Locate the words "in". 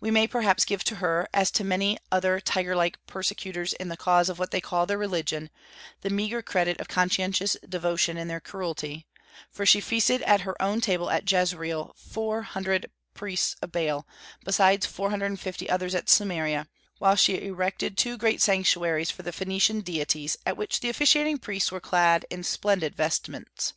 3.72-3.88, 8.18-8.28, 22.28-22.42